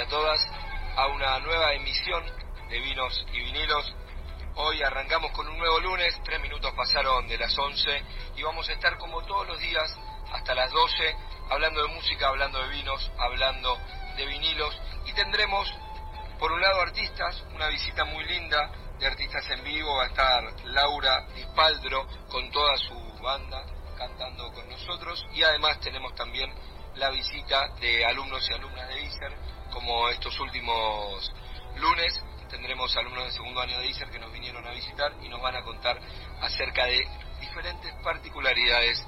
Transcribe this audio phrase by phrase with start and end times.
[0.00, 0.44] A todas
[0.96, 2.24] a una nueva emisión
[2.68, 3.94] de Vinos y Vinilos.
[4.56, 8.02] Hoy arrancamos con un nuevo lunes, tres minutos pasaron de las 11
[8.36, 9.96] y vamos a estar como todos los días
[10.32, 11.16] hasta las 12
[11.48, 13.78] hablando de música, hablando de vinos, hablando
[14.16, 14.76] de vinilos.
[15.06, 15.72] Y tendremos
[16.40, 20.66] por un lado artistas, una visita muy linda de artistas en vivo, va a estar
[20.66, 23.64] Laura Dispaldro con toda su banda
[23.96, 25.24] cantando con nosotros.
[25.34, 26.52] Y además tenemos también
[26.96, 31.32] la visita de alumnos y alumnas de ISER, como estos últimos
[31.76, 35.42] lunes tendremos alumnos de segundo año de ISER que nos vinieron a visitar y nos
[35.42, 35.98] van a contar
[36.40, 37.04] acerca de
[37.40, 39.04] diferentes particularidades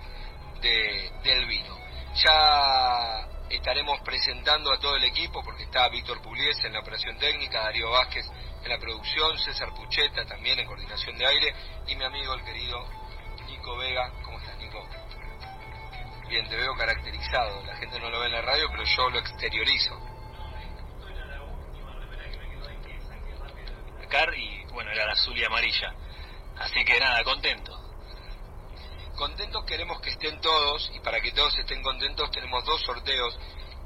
[0.60, 1.78] del vino.
[2.16, 7.60] Ya estaremos presentando a todo el equipo porque está Víctor Pugliese en la operación técnica,
[7.60, 8.26] Darío Vázquez
[8.64, 11.54] en la producción, César Pucheta también en coordinación de aire
[11.86, 12.84] y mi amigo el querido
[13.46, 14.10] Nico Vega.
[14.24, 14.84] ¿Cómo estás, Nico?
[16.28, 17.62] Bien, te veo caracterizado.
[17.64, 20.15] La gente no lo ve en la radio, pero yo lo exteriorizo.
[24.36, 25.92] Y bueno, era la azul y amarilla.
[26.58, 27.72] Así que nada, contento.
[29.16, 33.36] Contentos queremos que estén todos y para que todos estén contentos tenemos dos sorteos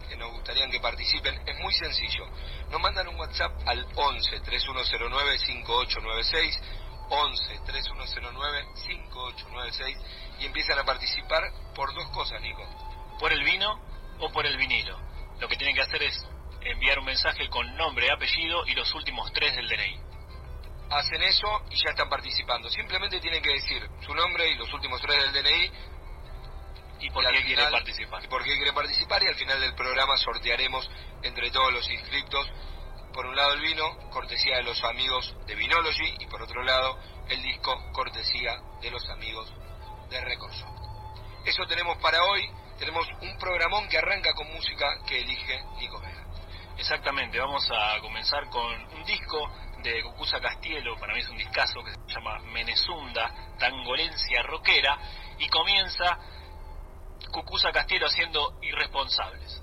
[0.09, 1.41] que nos gustaría que participen.
[1.47, 2.27] Es muy sencillo.
[2.71, 6.61] Nos mandan un WhatsApp al 11 3109 5896
[7.09, 9.99] 11 3109 5896
[10.41, 11.43] y empiezan a participar
[11.75, 12.65] por dos cosas, Nico.
[13.19, 13.81] Por el vino
[14.19, 14.99] o por el vinilo.
[15.41, 16.27] Lo que tienen que hacer es
[16.63, 20.10] enviar un mensaje con nombre, apellido y los últimos tres del DNI.
[20.91, 22.69] Hacen eso y ya están participando.
[22.69, 25.71] Simplemente tienen que decir su nombre y los últimos tres del DNI.
[27.01, 28.25] Y por qué quieren participar.
[28.25, 30.91] Y por qué quieren participar y al final del programa sortearemos
[31.23, 32.51] entre todos los inscriptos
[33.13, 36.99] por un lado el vino, cortesía de los amigos de Vinology, y por otro lado
[37.29, 39.53] el disco, cortesía de los amigos
[40.09, 40.53] de Record
[41.45, 42.49] Eso tenemos para hoy.
[42.79, 46.25] Tenemos un programón que arranca con música que elige Nico Vega.
[46.79, 49.53] Exactamente, vamos a comenzar con un disco
[49.83, 54.99] de Cucusa Castielo, para mí es un discazo que se llama Menezunda, Tangolencia Rockera,
[55.39, 56.19] y comienza
[57.31, 59.63] Cucusa Castielo haciendo Irresponsables.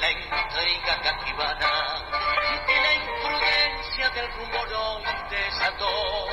[0.00, 1.74] la intriga cajibana
[2.68, 6.26] y la imprudencia del rumor hoy desató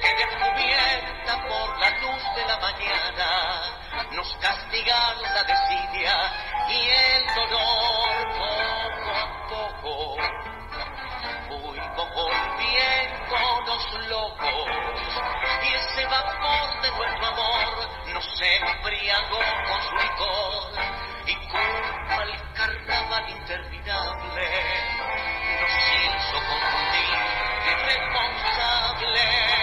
[0.00, 3.80] que descubierta por la luz de la mañana
[4.12, 6.16] nos castiga la desidia
[6.68, 10.16] y el dolor poco a poco.
[11.48, 14.68] Fuimos volviéndonos locos
[15.62, 17.79] y ese vapor de nuestro amor
[18.22, 20.72] se embriagó con su licor
[21.26, 24.44] y culpa el carnaval interminable
[25.60, 27.18] nos hizo confundir
[27.66, 29.59] irresponsable.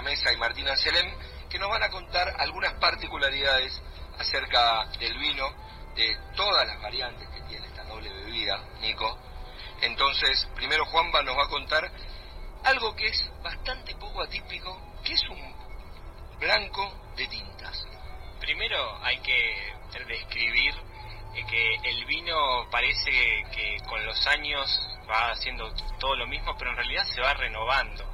[0.00, 1.14] Mesa y Martín Anselem,
[1.50, 3.80] que nos van a contar algunas particularidades
[4.18, 5.48] acerca del vino,
[5.94, 9.18] de todas las variantes que tiene esta noble bebida, Nico.
[9.82, 11.90] Entonces, primero Juanba nos va a contar
[12.64, 15.54] algo que es bastante poco atípico, que es un
[16.38, 17.86] blanco de tintas.
[18.40, 19.74] Primero hay que
[20.06, 20.74] describir
[21.34, 23.10] eh, que el vino parece
[23.54, 24.68] que con los años
[25.08, 28.11] va haciendo todo lo mismo, pero en realidad se va renovando.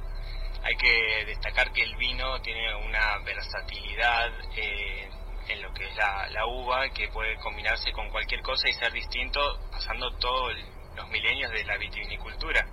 [0.63, 5.09] Hay que destacar que el vino tiene una versatilidad eh,
[5.47, 8.91] en lo que es la, la uva, que puede combinarse con cualquier cosa y ser
[8.91, 9.39] distinto
[9.71, 10.53] pasando todos
[10.95, 12.65] los milenios de la vitivinicultura.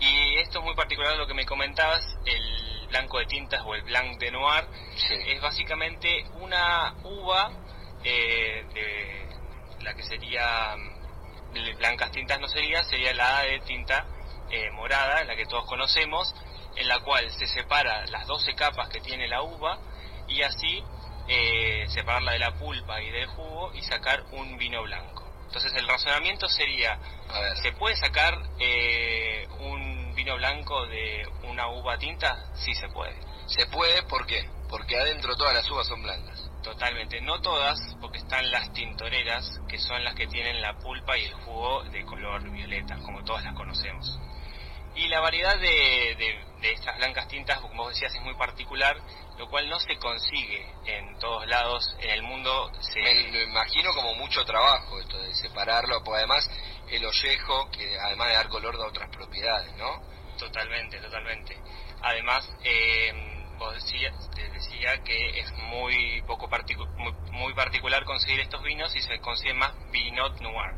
[0.00, 3.74] Y esto es muy particular a lo que me comentabas, el blanco de tintas o
[3.74, 4.64] el blanc de noir,
[4.96, 5.14] Sí.
[5.26, 7.50] es básicamente una uva
[8.04, 14.06] eh, de la que sería mm, blancas tintas no sería, sería la de tinta
[14.50, 16.34] eh, morada, la que todos conocemos,
[16.76, 19.78] en la cual se separa las 12 capas que tiene la uva
[20.28, 20.82] y así
[21.28, 25.24] eh, separarla de la pulpa y del jugo y sacar un vino blanco.
[25.46, 26.98] Entonces el razonamiento sería,
[27.28, 32.44] A ver, ¿se puede sacar eh, un vino blanco de una uva tinta?
[32.54, 33.16] Sí se puede.
[33.46, 34.48] se puede, ¿por qué?
[34.68, 36.50] Porque adentro todas las uvas son blancas.
[36.62, 41.26] Totalmente, no todas, porque están las tintoreras, que son las que tienen la pulpa y
[41.26, 44.18] el jugo de color violeta, como todas las conocemos.
[44.96, 48.96] Y la variedad de, de- de estas blancas tintas, como vos decías, es muy particular,
[49.38, 51.84] lo cual no se consigue en todos lados.
[51.98, 53.00] En el mundo se...
[53.00, 56.48] Me lo imagino como mucho trabajo esto de separarlo, porque además
[56.88, 60.00] el ollejo, que además de dar color da otras propiedades, ¿no?
[60.38, 61.60] Totalmente, totalmente.
[62.02, 63.12] Además, eh,
[63.58, 68.94] vos decías, te decía que es muy poco particu- muy, muy particular conseguir estos vinos
[68.94, 70.74] y se consigue más Pinot Noir,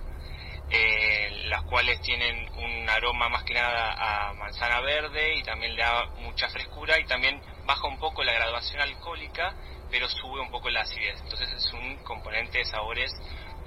[0.70, 5.82] eh, las cuales tienen un aroma más que nada a manzana verde y también le
[5.82, 9.54] da mucha frescura y también baja un poco la graduación alcohólica,
[9.90, 11.20] pero sube un poco la acidez.
[11.22, 13.12] Entonces es un componente de sabores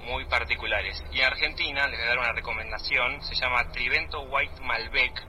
[0.02, 1.02] muy particulares.
[1.12, 5.22] Y en Argentina, les voy a dar una recomendación, se llama Trivento White Malbec,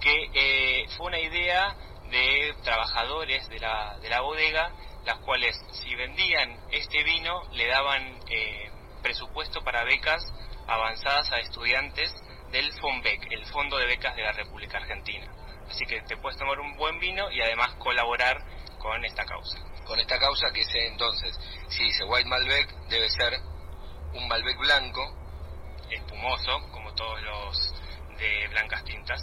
[0.00, 1.76] que eh, fue una idea
[2.10, 4.72] de trabajadores de la, de la bodega,
[5.04, 8.70] las cuales si vendían este vino le daban eh,
[9.02, 10.22] presupuesto para becas
[10.70, 12.14] avanzadas a estudiantes
[12.52, 15.26] del FONBEC, el Fondo de Becas de la República Argentina.
[15.68, 18.38] Así que te puedes tomar un buen vino y además colaborar
[18.78, 19.58] con esta causa.
[19.84, 23.34] Con esta causa que es entonces, si dice White Malbec, debe ser
[24.14, 25.16] un Malbec blanco.
[25.90, 27.74] Espumoso, como todos los
[28.16, 29.20] de blancas tintas.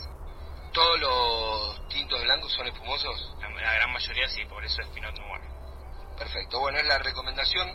[0.74, 3.36] Todos los tintos blancos son espumosos.
[3.39, 5.41] La, la gran mayoría sí, por eso es Pinot Noir.
[6.17, 6.60] Perfecto.
[6.60, 7.72] Bueno, es la recomendación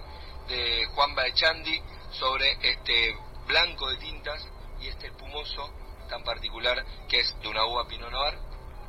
[0.48, 1.80] de Juan Baechandi
[2.10, 4.46] sobre este blanco de tintas
[4.80, 5.70] y este espumoso
[6.08, 8.38] tan particular que es de una uva Pinot Noir,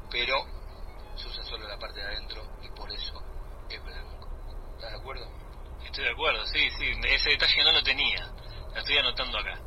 [0.09, 0.45] pero
[1.15, 3.21] se usa solo la parte de adentro y por eso
[3.69, 4.27] es blanco.
[4.75, 5.29] ¿Estás de acuerdo?
[5.85, 8.31] Estoy de acuerdo, sí, sí, ese detalle no lo tenía.
[8.73, 9.59] Lo estoy anotando acá.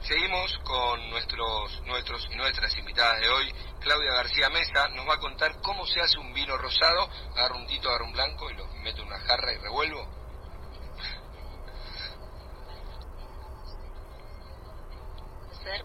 [0.00, 3.52] Seguimos con nuestros, nuestros y nuestras invitadas de hoy.
[3.80, 7.10] Claudia García Mesa nos va a contar cómo se hace un vino rosado.
[7.32, 10.17] Agarra un tito, agarra un blanco y lo meto en una jarra y revuelvo.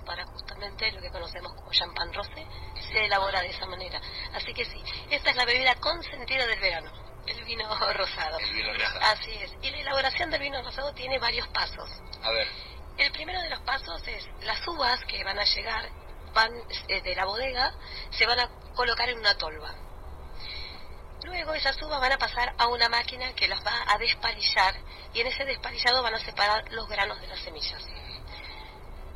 [0.05, 2.45] Para justamente lo que conocemos como champán rosé,
[2.91, 3.99] se elabora de esa manera.
[4.33, 6.91] Así que sí, esta es la bebida consentida del verano,
[7.27, 8.39] el vino rosado.
[8.39, 8.99] El vino rosado.
[9.01, 9.53] Así es.
[9.61, 11.89] Y la elaboración del vino rosado tiene varios pasos.
[12.21, 12.47] A ver,
[12.97, 15.89] El primero de los pasos es las uvas que van a llegar,
[16.33, 16.51] van
[16.87, 17.73] eh, de la bodega,
[18.11, 19.73] se van a colocar en una tolva.
[21.23, 24.75] Luego esas uvas van a pasar a una máquina que las va a despalillar
[25.13, 27.81] y en ese despalillado van a separar los granos de las semillas.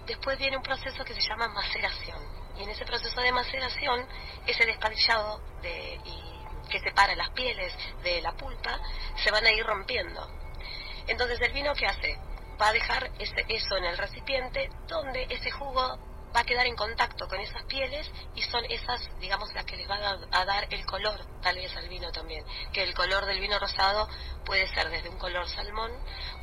[0.07, 2.17] Después viene un proceso que se llama maceración
[2.57, 4.07] y en ese proceso de maceración
[4.47, 6.23] ese despalillado de, y
[6.69, 7.73] que separa las pieles
[8.03, 8.79] de la pulpa
[9.23, 10.27] se van a ir rompiendo.
[11.07, 12.17] Entonces el vino que hace
[12.59, 15.99] va a dejar ese- eso en el recipiente donde ese jugo
[16.35, 19.87] va a quedar en contacto con esas pieles y son esas, digamos, las que les
[19.87, 22.43] van a, dar el color, tal vez al vino también.
[22.73, 24.09] Que el color del vino rosado
[24.45, 25.91] puede ser desde un color salmón,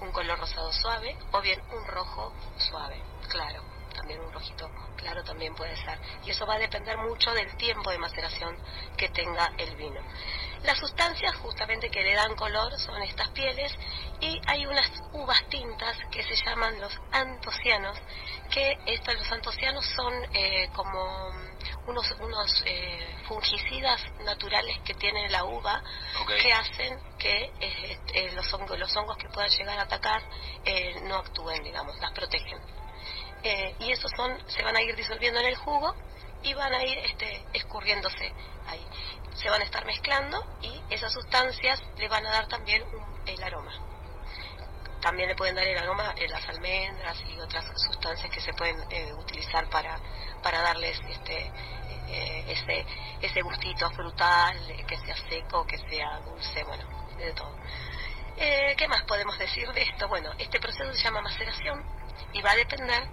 [0.01, 3.63] un color rosado suave o bien un rojo suave, claro.
[3.95, 5.99] También un rojito claro también puede ser.
[6.25, 8.57] Y eso va a depender mucho del tiempo de maceración
[8.97, 10.01] que tenga el vino.
[10.65, 13.71] Las sustancias justamente que le dan color son estas pieles
[14.21, 17.99] y hay unas uvas tintas que se llaman los antocianos,
[18.51, 21.29] que estos, los antocianos son eh, como
[21.87, 25.83] unos, unos eh, fungicidas naturales que tiene la uva
[26.27, 30.23] que hacen que eh, los, hongos, los hongos que puedan llegar a atacar
[31.03, 32.84] no actúen, digamos, las protegen.
[33.79, 35.95] Y esos son, se van a ir disolviendo en el jugo
[36.43, 38.33] y van a ir este, escurriéndose
[38.67, 38.85] ahí
[39.35, 42.83] se van a estar mezclando y esas sustancias le van a dar también
[43.27, 43.73] el aroma.
[45.01, 48.77] También le pueden dar el aroma en las almendras y otras sustancias que se pueden
[48.91, 49.99] eh, utilizar para,
[50.43, 51.53] para darles este,
[52.09, 52.87] eh, ese,
[53.21, 56.85] ese gustito frutal, eh, que sea seco, que sea dulce, bueno,
[57.19, 57.55] de todo.
[58.37, 60.09] ¿Qué más podemos decir de esto?
[60.09, 61.85] Bueno, este proceso se llama maceración
[62.33, 63.05] y va a depender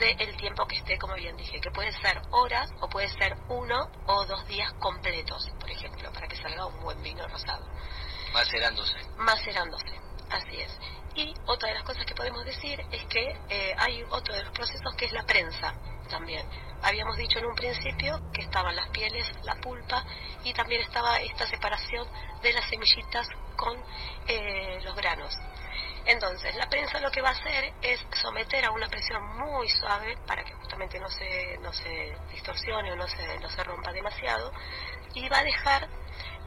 [0.00, 3.90] del tiempo que esté, como bien dije, que puede ser horas o puede ser uno
[4.06, 7.66] o dos días completos, por ejemplo, para que salga un buen vino rosado.
[8.32, 8.96] Macerándose.
[9.18, 10.78] Macerándose, así es.
[11.14, 14.52] Y otra de las cosas que podemos decir es que eh, hay otro de los
[14.52, 15.74] procesos que es la prensa
[16.08, 16.46] también.
[16.82, 20.04] Habíamos dicho en un principio que estaban las pieles, la pulpa
[20.44, 22.08] y también estaba esta separación
[22.42, 23.76] de las semillitas con
[24.26, 25.34] eh, los granos.
[26.06, 30.16] Entonces, la prensa lo que va a hacer es someter a una presión muy suave
[30.26, 34.52] para que justamente no se, no se distorsione o no se, no se rompa demasiado
[35.14, 35.88] y va a dejar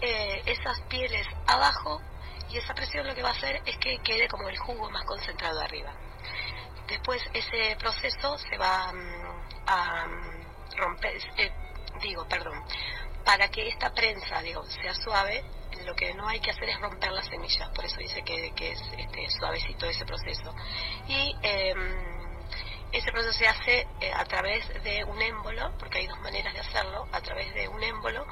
[0.02, 2.02] eh, esas pieles abajo
[2.50, 5.06] y esa presión lo que va a hacer es que quede como el jugo más
[5.06, 5.94] concentrado arriba.
[6.88, 11.52] Después ese proceso se va mm, a mm, romper, eh,
[12.02, 12.62] digo, perdón,
[13.24, 15.44] para que esta prensa, digo, sea suave,
[15.86, 18.82] lo que no hay que hacer es romper las semillas, por eso dice que, es
[18.98, 20.54] este, suavecito ese proceso.
[21.08, 22.24] Y em,
[22.94, 26.60] ese proceso se hace eh, a través de un émbolo, porque hay dos maneras de
[26.60, 28.24] hacerlo, a través de un émbolo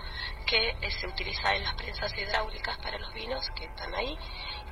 [0.45, 4.15] que eh, se utiliza en las prensas hidráulicas para los vinos que están ahí,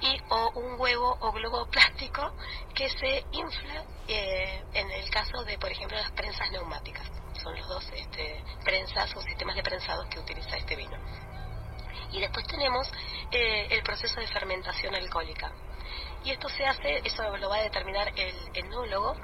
[0.01, 2.35] y o un huevo o globo plástico
[2.75, 7.09] que se infla eh, en el caso de, por ejemplo, las prensas neumáticas.
[7.41, 10.97] Son los dos este, prensas o sistemas de prensados que utiliza este vino.
[12.11, 12.91] Y después tenemos
[13.31, 15.51] eh, el proceso de fermentación alcohólica.
[16.23, 19.15] Y esto se hace, eso lo va a determinar el enólogo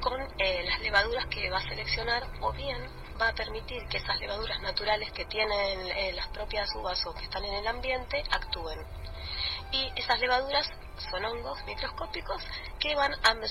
[0.00, 2.84] con eh, las levaduras que va a seleccionar o bien
[3.20, 7.24] va a permitir que esas levaduras naturales que tienen eh, las propias uvas o que
[7.24, 8.80] están en el ambiente actúen.
[9.72, 10.68] Y esas levaduras
[11.10, 12.42] son hongos microscópicos
[12.78, 12.94] que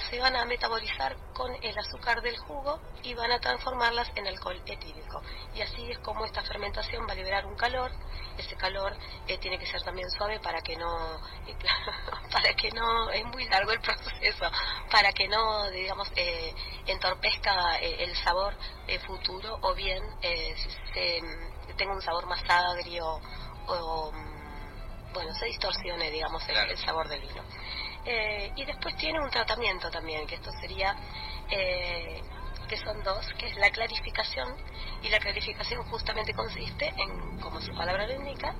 [0.10, 4.62] se van a metabolizar con el azúcar del jugo y van a transformarlas en alcohol
[4.66, 5.22] etílico.
[5.56, 7.92] Y así es como esta fermentación va a liberar un calor.
[8.38, 8.96] Ese calor
[9.28, 11.16] eh, tiene que ser también suave para que no,
[11.48, 11.56] eh,
[12.32, 14.46] para que no, es muy largo el proceso,
[14.90, 16.54] para que no, digamos, eh,
[16.86, 18.56] entorpezca el sabor
[19.06, 20.04] futuro o bien
[21.78, 23.22] tenga un sabor más agrio
[23.68, 24.12] o
[25.13, 27.44] bueno, se distorsione, digamos, el, sabor del vino.
[28.06, 30.96] Eh, y después tiene un tratamiento también, que esto sería,
[31.50, 32.22] eh,
[32.68, 34.56] que son dos, que es la clarificación,
[35.03, 38.56] y la clarificación justamente consiste en, como su palabra lo indica,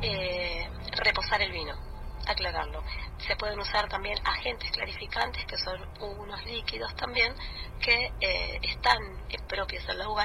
[0.00, 1.76] eh, reposar el vino,
[2.26, 2.82] aclararlo.
[3.26, 7.34] Se pueden usar también agentes clarificantes, que son unos líquidos también,
[7.80, 8.12] que
[8.62, 8.98] están
[9.48, 10.24] propios en la uva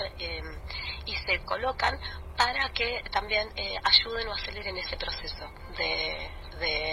[1.06, 2.00] y se colocan
[2.38, 6.30] para que también eh, ayuden o aceleren ese proceso de,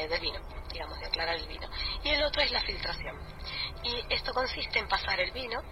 [0.08, 0.40] del vino,
[0.73, 1.68] digamos, de aclarar el vino.
[2.02, 3.16] Y el otro es la filtración.
[3.82, 5.62] Y esto consiste en pasar el vino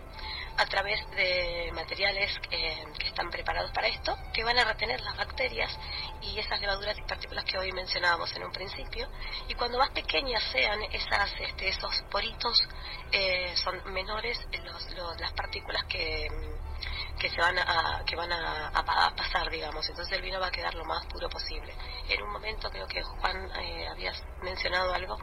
[0.57, 5.77] a través de materiales que están preparados para esto, que van a retener las bacterias
[6.21, 9.09] y esas levaduras y partículas que hoy mencionábamos en un principio.
[9.49, 12.69] Y cuando más pequeñas sean esas, este, esos poritos,
[13.11, 16.29] eh, son menores los, las partículas que
[17.19, 18.73] que se van a que van a,
[19.17, 19.89] pasar digamos.
[19.89, 21.73] Entonces el vino va a quedar lo más puro posible.
[22.09, 25.17] En un momento creo que Juan eh, habías mencionado algo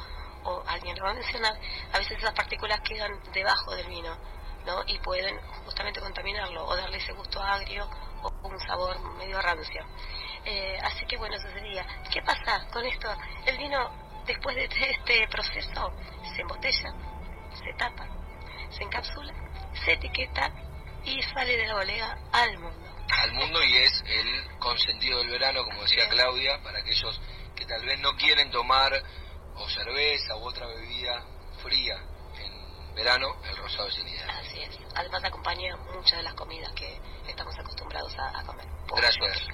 [0.43, 1.53] o alguien lo va a mencionar
[1.91, 4.17] a veces esas partículas quedan debajo del vino
[4.65, 7.89] no y pueden justamente contaminarlo o darle ese gusto agrio
[8.21, 9.85] o un sabor medio rancio.
[10.45, 11.85] Eh, así que bueno eso sería.
[12.11, 13.09] Qué pasa con esto
[13.45, 13.89] el vino
[14.25, 15.91] después de este proceso
[16.35, 16.93] se embotella
[17.53, 18.07] se tapa
[18.69, 19.33] se encapsula
[19.83, 20.51] se etiqueta
[21.03, 22.85] y sale de la bodega al mundo.
[23.09, 27.19] Al mundo y es el consentido del verano, como decía Claudia, para aquellos
[27.55, 28.91] que tal vez no quieren tomar
[29.55, 31.25] o cerveza u otra bebida
[31.63, 31.95] fría
[32.99, 34.27] verano, el rosado sin idea.
[34.39, 34.77] Así es.
[34.93, 38.67] Además acompaña muchas de las comidas que estamos acostumbrados a, comer.
[38.93, 39.47] gracias.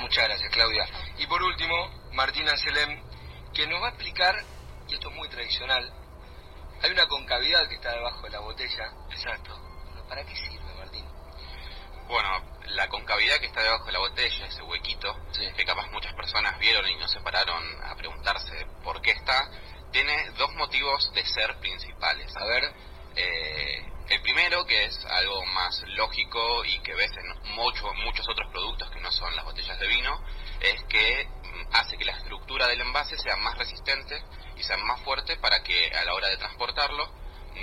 [0.00, 0.86] Muchas gracias, Claudia.
[1.18, 3.00] Y por último, Martín Anselem,
[3.54, 4.34] que nos va a explicar,
[4.88, 5.92] y esto es muy tradicional,
[6.82, 8.92] hay una concavidad que está debajo de la botella.
[9.10, 9.56] Exacto.
[10.08, 11.06] ¿Para qué sirve, Martín?
[12.08, 12.28] Bueno,
[12.66, 15.16] la concavidad que está debajo de la botella, ese huequito,
[15.56, 19.48] que capaz muchas personas vieron y no se pararon a preguntarse por qué está,
[19.96, 22.30] tiene dos motivos de ser principales.
[22.36, 22.70] A ver,
[23.16, 28.52] eh, el primero, que es algo más lógico y que ves en mucho, muchos otros
[28.52, 30.20] productos que no son las botellas de vino,
[30.60, 34.22] es que mm, hace que la estructura del envase sea más resistente
[34.58, 37.10] y sea más fuerte para que a la hora de transportarlo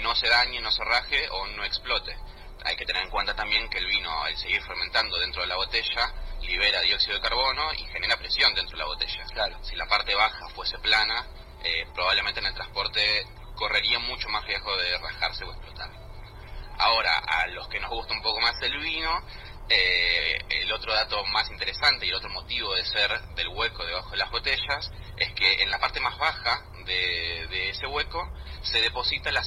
[0.02, 2.18] no se dañe, no se raje o no explote.
[2.66, 5.56] Hay que tener en cuenta también que el vino, al seguir fermentando dentro de la
[5.56, 6.12] botella,
[6.42, 9.24] libera dióxido de carbono y genera presión dentro de la botella.
[9.32, 9.64] Claro.
[9.64, 11.28] Si la parte baja fuese plana,
[11.64, 15.90] eh, probablemente en el transporte correría mucho más riesgo de rajarse o explotar.
[16.78, 19.24] Ahora, a los que nos gusta un poco más el vino,
[19.70, 24.12] eh, el otro dato más interesante y el otro motivo de ser del hueco debajo
[24.12, 28.30] de las botellas es que en la parte más baja de, ese hueco
[28.62, 29.44] se deposita la,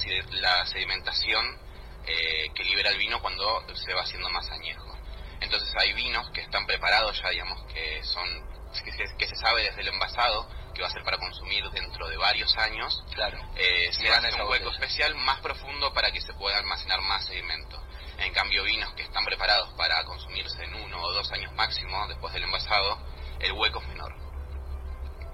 [0.65, 1.59] sedimentación
[2.07, 4.97] eh, que libera el vino cuando se va haciendo más añejo.
[5.39, 9.87] Entonces hay vinos que están preparados ya, digamos, que son que se sabe desde el
[9.89, 13.37] envasado que va a ser para consumir dentro de varios años, claro.
[13.55, 17.81] eh, se hace un hueco especial más profundo para que se pueda almacenar más sedimento.
[18.19, 22.31] En cambio, vinos que están preparados para consumirse en uno o dos años máximo después
[22.33, 22.99] del envasado,
[23.39, 24.15] el hueco es menor.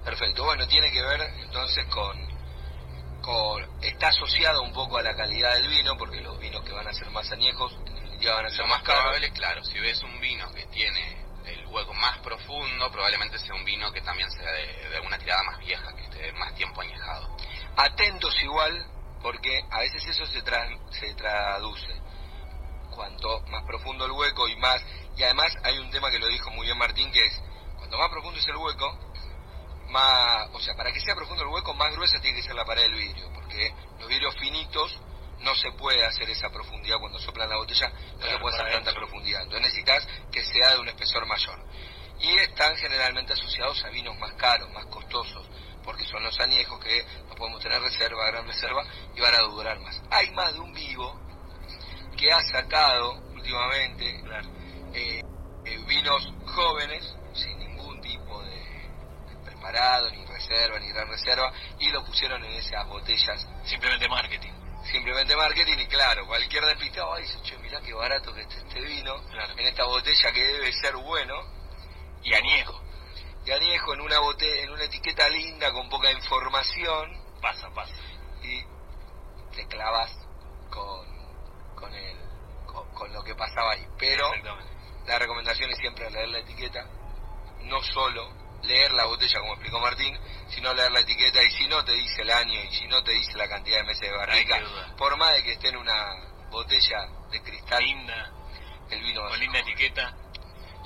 [0.02, 0.44] Perfecto.
[0.44, 2.18] Bueno, tiene que ver entonces con,
[3.20, 6.88] con está asociado un poco a la calidad del vino, porque los vinos que van
[6.88, 7.76] a ser más añejos
[8.20, 11.23] ya van a ser Lo más, más probable, claro, si ves un vino que tiene
[11.46, 15.58] el hueco más profundo, probablemente sea un vino que también sea de, alguna tirada más
[15.58, 17.36] vieja, que esté más tiempo añejado.
[17.76, 18.86] Atentos igual,
[19.22, 22.02] porque a veces eso se, se traduce.
[22.90, 24.82] Cuanto más profundo el hueco y más...
[25.16, 27.42] Y además hay un tema que lo dijo muy bien Martín, que es,
[27.76, 28.98] cuanto más profundo es el hueco,
[29.88, 30.48] más...
[30.52, 32.82] O sea, para que sea profundo el hueco, más gruesa tiene que ser la pared
[32.82, 35.00] del vidrio, porque los vidrios finitos
[35.40, 38.94] no se puede hacer esa profundidad cuando soplan la botella, no se puede hacer tanta
[38.94, 39.42] profundidad.
[39.42, 41.58] Entonces necesitas que sea de un espesor mayor.
[42.20, 45.46] Y están generalmente asociados a vinos más caros, más costosos,
[45.82, 49.78] porque son los añejos que no podemos tener reserva, gran reserva, y van a durar
[49.80, 50.00] más.
[50.10, 51.20] Hay más de un vivo
[52.16, 54.22] que ha sacado últimamente
[54.94, 55.20] eh,
[55.64, 58.90] eh, vinos jóvenes, sin ningún tipo de
[59.44, 63.46] preparado, ni reserva, ni gran reserva, y lo pusieron en esas botellas.
[63.64, 68.56] Simplemente marketing simplemente marketing y claro, cualquier despistado dice, che, mirá qué barato que está
[68.56, 69.16] este vino,
[69.56, 71.34] en esta botella que debe ser bueno.
[72.22, 72.80] Y añejo.
[73.44, 77.12] Y añejo en una botella, en una etiqueta linda con poca información.
[77.40, 77.94] Pasa, pasa.
[78.42, 78.64] Y
[79.54, 80.10] te clavas
[80.70, 81.06] con,
[81.74, 82.16] con, el,
[82.94, 83.86] con, lo que pasaba ahí.
[83.98, 84.30] Pero
[85.06, 86.86] la recomendación es siempre leer la etiqueta,
[87.60, 91.84] no solo leer la botella como explicó Martín, sino leer la etiqueta y si no
[91.84, 94.60] te dice el año y si no te dice la cantidad de meses de barrica,
[94.96, 95.94] por más de que esté en una
[96.50, 98.32] botella de cristal, linda,
[98.90, 100.14] el vino con linda etiqueta.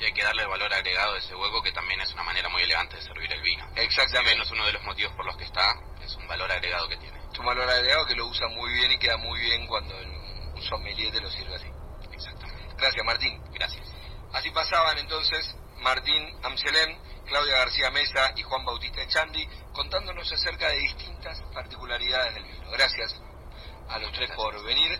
[0.01, 2.49] Y hay que darle el valor agregado a ese hueco que también es una manera
[2.49, 3.67] muy elegante de servir el vino.
[3.75, 4.31] Exactamente.
[4.31, 7.19] menos uno de los motivos por los que está, es un valor agregado que tiene.
[7.33, 10.63] Es un valor agregado que lo usa muy bien y queda muy bien cuando un
[10.63, 11.67] sommelier te lo sirve así.
[12.13, 12.75] Exactamente.
[12.77, 13.43] Gracias Martín.
[13.53, 13.93] Gracias.
[14.33, 20.79] Así pasaban entonces Martín Amselem, Claudia García Mesa y Juan Bautista Echandi contándonos acerca de
[20.79, 22.71] distintas particularidades del vino.
[22.71, 23.15] Gracias
[23.89, 24.99] a los tres por venir.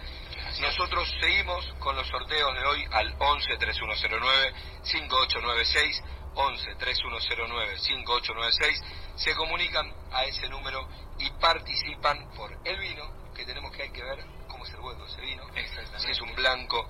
[0.61, 6.03] Nosotros seguimos con los sorteos de hoy al 11 3109 5896
[6.35, 8.83] 11 3109 5896
[9.17, 10.89] se comunican a ese número
[11.19, 15.05] y participan por el vino que tenemos que hay que ver cómo es el hueco
[15.05, 15.45] ese vino.
[15.99, 16.89] Si es un blanco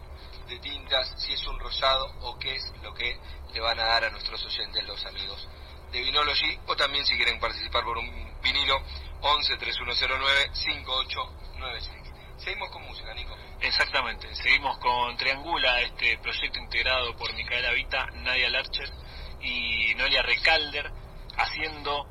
[0.48, 3.18] de tintas si es un rosado o qué es lo que
[3.52, 5.48] le van a dar a nuestros oyentes los amigos
[5.92, 8.76] de Vinology o también si quieren participar por un vinilo
[9.20, 12.08] 11 3109 5896.
[12.38, 13.36] Seguimos con música, Nico.
[13.60, 18.90] Exactamente, seguimos con Triangula, este proyecto integrado por Micaela Vita, Nadia Larcher
[19.40, 20.90] y Noelia Recalder,
[21.36, 22.06] haciendo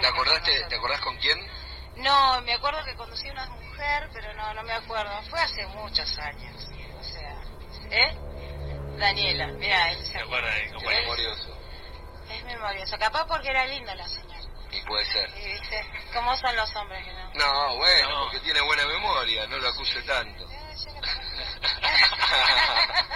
[0.00, 1.38] ¿Te, acordaste, ¿Te acordás con quién?
[1.96, 5.10] No, me acuerdo que conducí una mujer, pero no, no me acuerdo.
[5.28, 6.68] Fue hace muchos años.
[7.00, 7.34] O sea,
[7.90, 8.16] ¿eh?
[8.98, 10.54] Daniela, mira, él se acuerda.
[10.56, 11.58] Es memorioso.
[12.30, 12.98] Es memorioso.
[12.98, 14.40] Capaz porque era linda la señora.
[14.70, 15.30] Y puede ser.
[15.36, 17.32] Y viste, ¿cómo son los hombres que no?
[17.34, 20.46] No, bueno, porque tiene buena memoria, no lo acuse tanto.
[20.50, 20.56] Eh,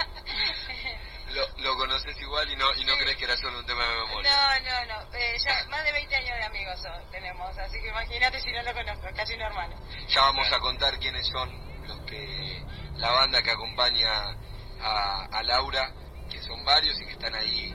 [1.61, 4.31] lo conoces igual y no y no crees que era solo un tema de memoria.
[4.31, 5.17] No, no, no.
[5.17, 6.79] Eh, ya más de 20 años de amigos
[7.11, 9.75] tenemos, así que imagínate si no lo conozco, casi un hermano.
[10.07, 12.63] Ya vamos a contar quiénes son los que
[12.97, 14.35] la banda que acompaña
[14.81, 15.91] a, a Laura,
[16.29, 17.73] que son varios y que están ahí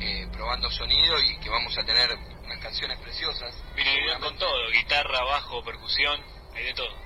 [0.00, 2.10] eh, probando sonido y que vamos a tener
[2.44, 3.54] unas canciones preciosas.
[3.74, 6.20] Viene con todo, guitarra, bajo, percusión,
[6.54, 7.01] hay de todo.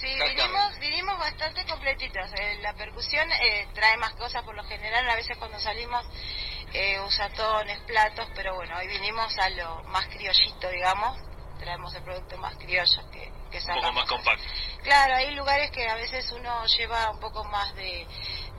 [0.00, 2.30] Sí, vinimos, vinimos bastante completitos.
[2.34, 5.08] Eh, la percusión eh, trae más cosas por lo general.
[5.08, 6.04] A veces cuando salimos
[6.72, 11.18] eh, usa tones, platos, pero bueno, hoy vinimos a lo más criollito, digamos.
[11.58, 14.44] Traemos el producto más criollo que, que Un poco más compacto.
[14.84, 18.06] Claro, hay lugares que a veces uno lleva un poco más de,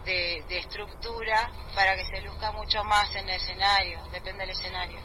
[0.04, 4.99] de, de estructura para que se luzca mucho más en el escenario, depende del escenario.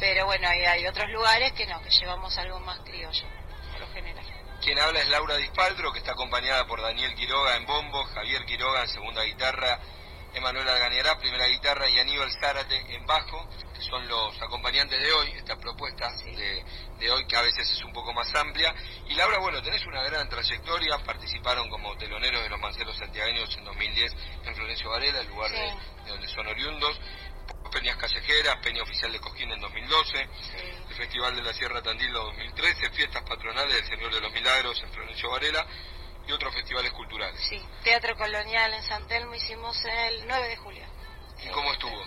[0.00, 3.26] Pero bueno, hay, hay otros lugares que no, que llevamos algo más criollo,
[3.72, 4.25] por lo general.
[4.66, 8.82] Quien habla es Laura Dispaldro, que está acompañada por Daniel Quiroga en bombo, Javier Quiroga
[8.82, 9.78] en segunda guitarra,
[10.34, 15.30] Emanuel Algañará, primera guitarra, y Aníbal Zárate en bajo, que son los acompañantes de hoy,
[15.36, 16.64] esta propuesta de,
[16.98, 18.74] de hoy que a veces es un poco más amplia.
[19.08, 23.64] Y Laura, bueno, tenés una gran trayectoria, participaron como teloneros de los Manceros Santiagueños en
[23.66, 25.56] 2010 en Florencio Varela, el lugar Sí.
[25.58, 26.98] de, de donde son oriundos,
[27.70, 30.28] Peñas Callejeras, Peña Oficial de Cojín en 2012,
[30.85, 34.90] el Festival de la Sierra Tandil 2013, Fiestas Patronales del Señor de los Milagros en
[34.92, 35.66] Florencio Varela
[36.26, 37.40] y otros festivales culturales.
[37.48, 40.84] Sí, Teatro Colonial en San Telmo hicimos el 9 de julio.
[41.42, 42.02] ¿Y cómo estuvo?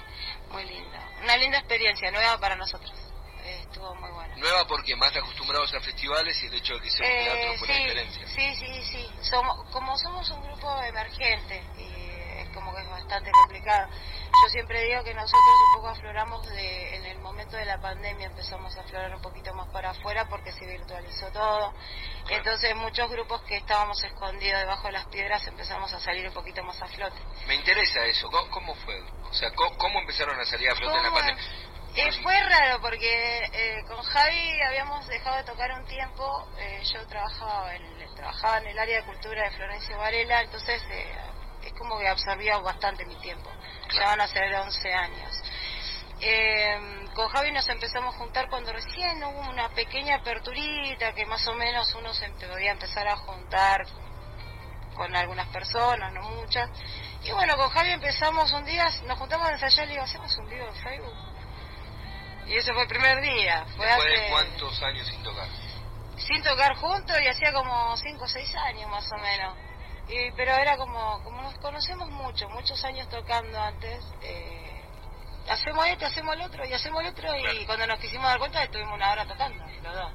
[0.51, 0.97] Muy lindo.
[1.21, 2.91] Una linda experiencia, nueva para nosotros.
[3.43, 4.35] Eh, estuvo muy buena.
[4.37, 7.57] Nueva porque más acostumbrados a festivos y el hecho de que sea un Eh, teatro
[7.59, 8.27] fue la sí, diferencia.
[8.27, 9.09] sí, sí, sí.
[9.21, 11.98] Somos, como somos un grupo emergente y
[12.53, 13.87] como que es bastante complicado.
[14.43, 18.27] Yo siempre digo que nosotros un poco afloramos de, en el momento de la pandemia,
[18.27, 21.73] empezamos a aflorar un poquito más para afuera porque se virtualizó todo.
[22.29, 26.63] Entonces muchos grupos que estábamos escondidos debajo de las piedras empezamos a salir un poquito
[26.63, 27.17] más a flote.
[27.47, 28.29] Me interesa eso.
[28.29, 29.01] ¿Cómo, cómo fue?
[29.29, 31.43] O sea, ¿cómo, cómo empezaron a salir a flote en la pandemia?
[31.95, 36.47] Eh, fue raro porque eh, con Javi habíamos dejado de tocar un tiempo.
[36.59, 41.15] eh, yo trabajaba en, trabajaba en el área de cultura de Florencio Varela, entonces eh,
[41.63, 43.49] es como que absorbía bastante mi tiempo.
[43.93, 45.43] Ya van a ser 11 años.
[46.21, 51.47] Eh, con Javi nos empezamos a juntar cuando recién hubo una pequeña aperturita que más
[51.47, 53.85] o menos uno se podía empezar a juntar
[54.95, 56.69] con algunas personas, no muchas.
[57.23, 60.37] Y bueno, con Javi empezamos un día, nos juntamos a ensayar y le digo, hacemos
[60.37, 61.15] un vivo en Facebook.
[62.47, 63.65] Y ese fue el primer día.
[63.77, 65.47] Fue Después hace, de cuántos años sin tocar.
[66.17, 69.68] Sin tocar juntos y hacía como 5 o 6 años más o menos.
[70.09, 74.03] Y, pero era como, como nos conocemos mucho, muchos años tocando antes.
[74.23, 74.81] eh,
[75.49, 77.29] hacemos este, hacemos el otro y hacemos el otro.
[77.35, 80.11] Y cuando nos quisimos dar cuenta estuvimos una hora tocando, los dos.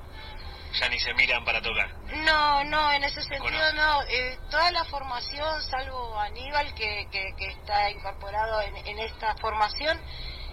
[0.80, 1.88] Ya ni se miran para tocar.
[2.24, 4.02] No, no, en ese sentido no.
[4.08, 10.00] Eh, toda la formación, salvo Aníbal, que, que, que está incorporado en, en esta formación,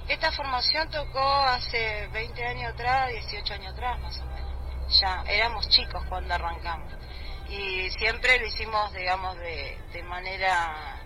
[0.07, 4.99] esta formación tocó hace 20 años atrás, 18 años atrás más o menos.
[4.99, 6.93] Ya éramos chicos cuando arrancamos.
[7.51, 10.97] Y siempre lo hicimos, digamos, de, de manera...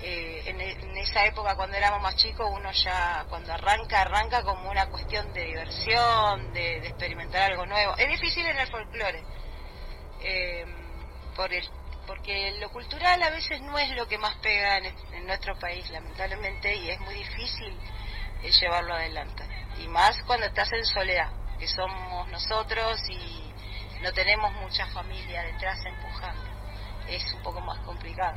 [0.00, 4.68] eh, en, en esa época cuando éramos más chicos uno ya cuando arranca arranca como
[4.70, 9.22] una cuestión de diversión de, experimentar algo nuevo es difícil en el folclore
[10.20, 10.64] eh,
[11.36, 11.68] por el,
[12.06, 16.74] porque lo cultural a veces no es lo que más pega en nuestro país, lamentablemente,
[16.76, 17.76] y es muy difícil
[18.42, 19.42] eh, llevarlo adelante.
[19.82, 23.43] Y más cuando estás en soledad, que somos nosotros y
[24.04, 26.42] no tenemos mucha familia detrás empujando.
[27.08, 28.36] Es un poco más complicado.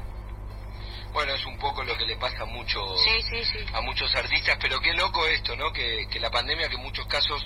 [1.12, 3.66] Bueno, es un poco lo que le pasa a muchos, Sí, sí, sí.
[3.74, 5.72] a muchos artistas, pero qué loco esto, ¿no?
[5.74, 7.46] Que, que la pandemia que en muchos casos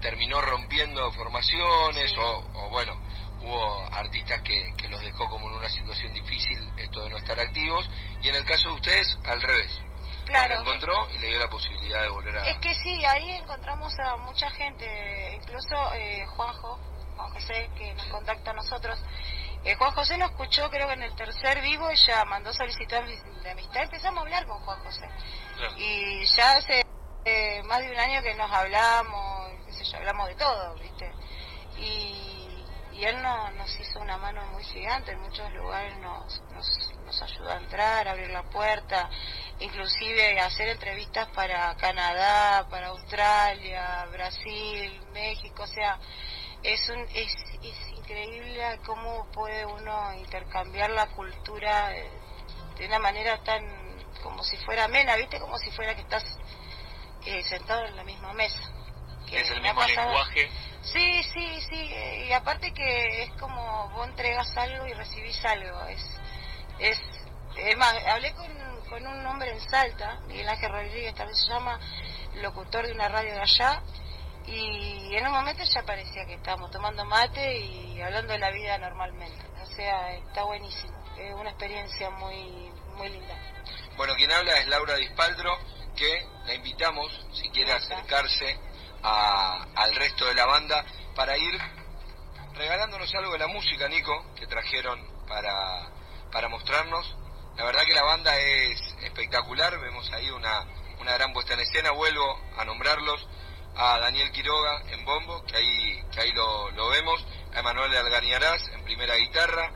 [0.00, 2.94] terminó rompiendo formaciones o, o, bueno,
[3.42, 7.38] hubo artistas que, que los dejó como en una situación difícil esto de no estar
[7.40, 7.88] activos
[8.22, 9.80] y en el caso de ustedes al revés.
[10.26, 10.54] Claro.
[10.56, 12.46] Lo encontró y le dio la posibilidad de volver a...
[12.48, 16.78] Es que sí, ahí encontramos a mucha gente, incluso eh, Juanjo,
[17.16, 18.98] Juan José, que nos contacta a nosotros.
[19.64, 22.96] Eh, Juan José nos escuchó, creo que en el tercer vivo, ella mandó solicitud
[23.42, 23.82] de amistad.
[23.82, 25.08] Empezamos a hablar con Juan José.
[25.56, 25.74] Claro.
[25.76, 26.84] Y ya hace
[27.24, 31.12] eh, más de un año que nos hablamos, qué sé yo, hablamos de todo, ¿viste?
[31.78, 36.94] Y, y él no, nos hizo una mano muy gigante, en muchos lugares nos, nos,
[37.04, 39.10] nos ayudó a entrar, a abrir la puerta,
[39.58, 45.98] inclusive a hacer entrevistas para Canadá, para Australia, Brasil, México, o sea,
[46.72, 52.08] es, un, es, es increíble cómo puede uno intercambiar la cultura eh,
[52.78, 53.62] de una manera tan
[54.22, 55.38] como si fuera amena, ¿viste?
[55.38, 56.24] Como si fuera que estás
[57.24, 58.60] eh, sentado en la misma mesa.
[59.28, 60.50] Que Es el mismo pasado- lenguaje.
[60.82, 61.90] Sí, sí, sí,
[62.28, 66.00] y aparte que es como vos entregas algo y recibís algo, es,
[66.78, 66.98] es,
[67.56, 68.46] es más, hablé con,
[68.88, 71.80] con un hombre en Salta, Miguel Ángel Rodríguez tal vez se llama,
[72.34, 73.82] locutor de una radio de allá,
[74.46, 78.78] y en un momento ya parecía que estábamos tomando mate y hablando de la vida
[78.78, 83.34] normalmente, o sea, está buenísimo, es una experiencia muy, muy linda.
[83.96, 85.56] Bueno, quien habla es Laura Dispaldro,
[85.96, 88.58] que la invitamos, si quiere acercarse
[89.02, 91.58] a- al resto de la banda, para ir
[92.54, 95.88] regalándonos algo de la música, Nico, que trajeron para,
[96.30, 97.14] para mostrarnos.
[97.56, 100.64] La verdad que la banda es espectacular, vemos ahí una,
[101.00, 103.26] una gran puesta en escena, vuelvo a nombrarlos,
[103.76, 108.68] a Daniel Quiroga en bombo, que ahí, que ahí lo, lo vemos, a Emanuel Alganiarás
[108.68, 109.70] en primera guitarra,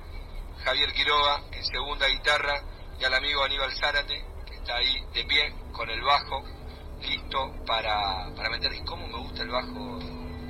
[0.65, 2.63] Javier Quiroga en segunda guitarra
[2.99, 6.45] y al amigo Aníbal Zárate, que está ahí de pie con el bajo,
[7.01, 8.73] listo para, para meter.
[8.73, 9.99] ¿Y cómo me gusta el bajo?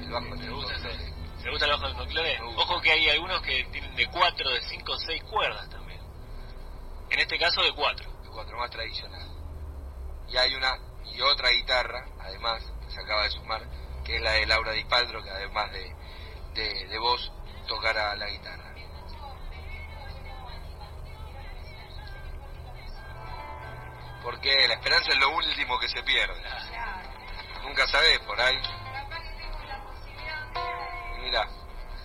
[0.00, 0.74] El bajo ¿Te gusta,
[1.42, 2.40] ¿Te gusta el bajo de folclore?
[2.40, 2.56] Me.
[2.56, 6.00] Ojo que hay algunos que tienen de 4, de 5, 6 cuerdas también.
[7.10, 8.10] En este caso de 4.
[8.22, 9.28] de cuatro más tradicional.
[10.28, 10.76] Y hay una
[11.12, 13.62] y otra guitarra, además, se acaba de sumar,
[14.05, 15.94] que es la de Laura Dispaldro, que además de,
[16.55, 17.33] de, de voz
[17.66, 18.64] tocará la guitarra.
[24.22, 26.42] Porque la esperanza es lo último que se pierde.
[27.62, 28.61] Nunca sabes por ahí.
[31.16, 31.48] Y mira,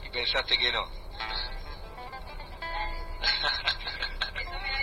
[0.03, 0.85] y pensaste que no.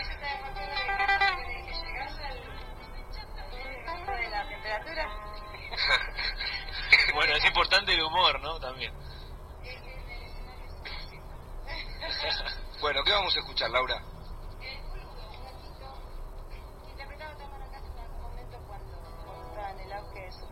[12.80, 14.02] Bueno, ¿qué vamos a escuchar, Laura?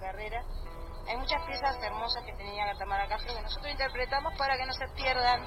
[0.00, 0.42] carrera.
[1.08, 4.88] Hay muchas piezas hermosas que tenía Tamara Castro que nosotros interpretamos para que no se
[4.96, 5.44] pierdan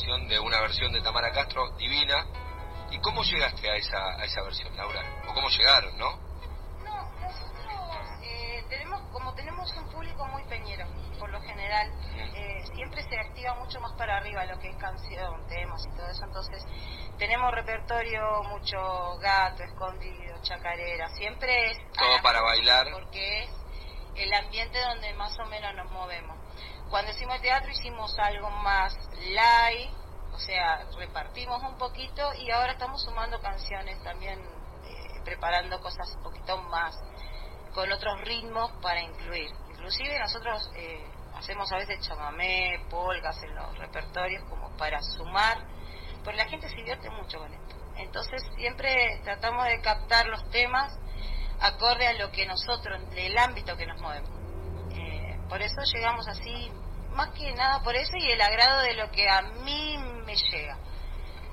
[0.00, 2.24] de una versión de Tamara Castro divina.
[2.90, 5.02] ¿Y cómo llegaste a esa, a esa versión, Laura?
[5.28, 6.16] ¿O cómo llegaron, no?
[6.82, 10.86] No, nosotros eh, tenemos, como tenemos un público muy peñero,
[11.18, 11.92] por lo general,
[12.34, 16.08] eh, siempre se activa mucho más para arriba lo que es canción, temas y todo
[16.08, 16.64] eso, entonces
[17.18, 21.78] tenemos repertorio mucho gato, escondido, chacarera, siempre es...
[21.92, 22.86] Todo para bailar.
[22.92, 23.50] Porque es
[24.16, 26.39] el ambiente donde más o menos nos movemos.
[26.90, 28.92] Cuando hicimos teatro hicimos algo más
[29.28, 29.92] light,
[30.32, 36.22] o sea, repartimos un poquito y ahora estamos sumando canciones también, eh, preparando cosas un
[36.24, 36.98] poquito más
[37.74, 39.50] con otros ritmos para incluir.
[39.70, 45.58] Inclusive nosotros eh, hacemos a veces chamamé, polgas en los repertorios como para sumar,
[46.24, 47.76] porque la gente se divierte mucho con esto.
[47.98, 50.92] Entonces siempre tratamos de captar los temas
[51.60, 54.30] acorde a lo que nosotros, del ámbito que nos movemos.
[54.92, 56.72] Eh, por eso llegamos así,
[57.12, 60.78] más que nada por eso y el agrado de lo que a mí me llega.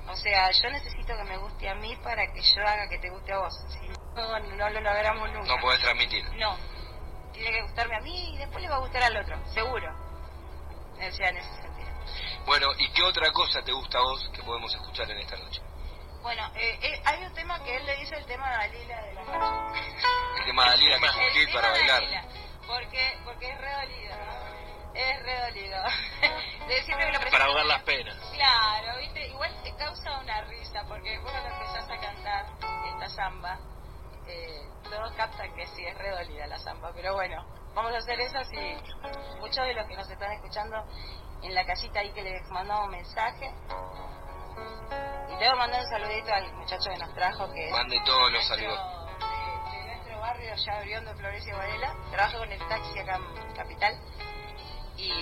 [0.08, 3.10] O sea, yo necesito que me guste a mí para que yo haga que te
[3.10, 3.54] guste a vos.
[3.68, 3.86] Si
[4.16, 5.54] no, no lo logramos nunca.
[5.54, 6.24] No podés transmitir.
[6.36, 6.56] No.
[7.32, 9.94] Tiene que gustarme a mí y después le va a gustar al otro, seguro.
[10.94, 11.88] O sea, en ese sentido.
[12.46, 15.60] Bueno, ¿y qué otra cosa te gusta a vos que podemos escuchar en esta noche?
[16.22, 19.14] Bueno, eh, eh, hay un tema que él le dice el tema de Dalila de
[19.14, 19.80] la noche.
[20.38, 20.98] El tema de Dalila,
[21.32, 22.02] que es para bailar.
[22.66, 24.57] Porque, porque es re dolido, ¿no?
[24.98, 25.78] Es re dolido.
[26.66, 28.16] De siempre que lo Para ahogar las penas.
[28.32, 29.28] Claro, ¿viste?
[29.28, 32.46] Igual te causa una risa, porque después cuando empezás a cantar
[32.92, 33.58] esta samba,
[34.26, 38.20] eh, todos captan que sí es re dolida la samba, pero bueno, vamos a hacer
[38.20, 38.56] eso si
[39.38, 40.84] muchos de los que nos están escuchando
[41.42, 43.54] en la casita ahí que les mandamos un mensaje.
[45.40, 48.48] Y a mandar un saludito al muchacho que nos trajo, que es Mande todos los
[48.48, 48.80] saludos.
[49.20, 51.94] De, de nuestro barrio allá Briondo, Florencia y Varela.
[52.10, 53.94] Trabaja con el taxi acá en Capital
[54.98, 55.12] y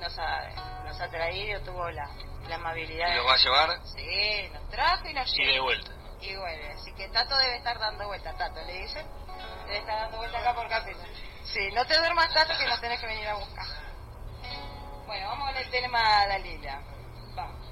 [0.00, 0.48] nos ha,
[0.84, 2.08] nos ha traído, tuvo la,
[2.48, 3.12] la amabilidad.
[3.12, 3.80] ¿Y los va a llevar?
[3.84, 5.90] Sí, nos trajo y nos Y de vuelta.
[6.20, 9.06] Y bueno, así que Tato debe estar dando vuelta, Tato, le dicen.
[9.66, 11.08] Debe estar dando vuelta acá por Capital.
[11.44, 13.66] Sí, no te duermas, Tato, que nos tenés que venir a buscar.
[15.06, 16.82] Bueno, vamos con el tema Dalila.
[17.34, 17.70] Vamos.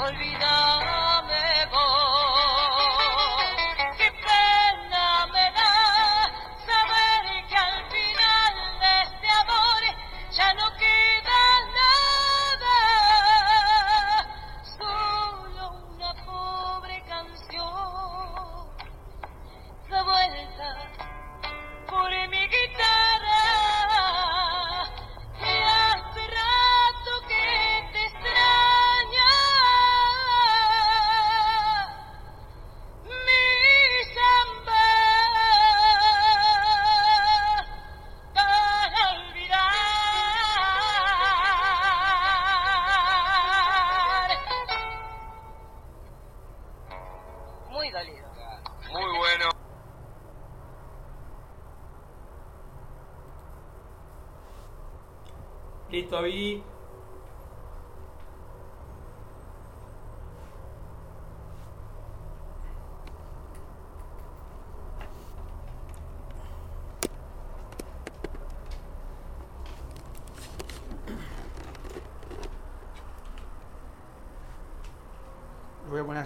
[0.00, 0.87] olvidar.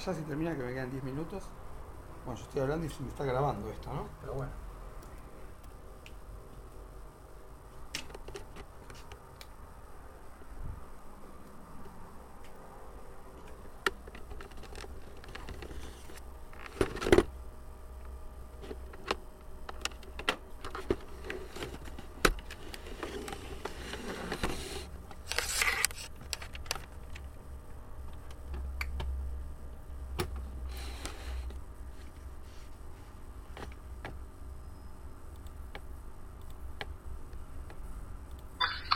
[0.08, 1.44] Allá si termina, que me quedan 10 minutos.
[2.24, 4.08] Bueno, yo estoy hablando y se me está grabando esto, ¿no?
[4.20, 4.52] Pero bueno.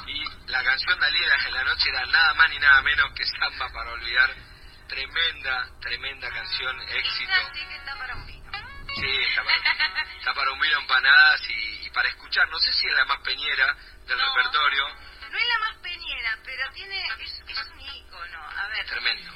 [0.08, 3.24] Y la canción de Alidas en la noche era nada más ni nada menos que
[3.26, 4.30] Samba para olvidar.
[4.88, 7.32] Tremenda, tremenda canción, éxito.
[7.32, 8.52] Así que está para un vino.
[8.94, 9.56] Sí, está para,
[10.18, 12.48] está para un vino empanadas y, y para escuchar.
[12.48, 13.74] No sé si es la más peñera
[14.06, 14.34] del No.
[14.36, 14.88] repertorio.
[15.30, 18.40] No es la más peñera, pero tiene es, es un ícono.
[18.56, 19.32] A ver, Tremendo.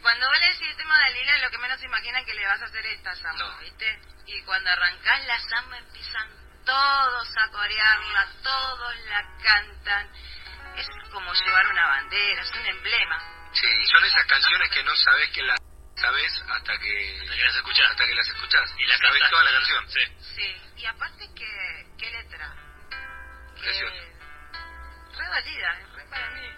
[0.00, 2.46] cuando vos le decís el tema de Lila, lo que menos se imaginan que le
[2.46, 3.58] vas a hacer esta samba, No.
[3.58, 4.00] ¿viste?
[4.26, 6.28] Y cuando arrancás la samba empiezan
[6.64, 10.10] todos a corearla, todos la cantan.
[11.16, 13.48] Como llevar una bandera, es un emblema.
[13.54, 15.58] Sí, son esas canciones que no sabes que las
[15.96, 17.90] sabes hasta que, Hasta que las escuchás.
[17.90, 18.74] hasta que las escuchás.
[18.78, 19.88] Y la sabes toda la canción.
[19.88, 20.00] Sí.
[20.34, 22.54] Sí, y aparte que, qué letra.
[23.54, 23.94] Que, Precioso.
[25.16, 26.48] re dolida, re para mí.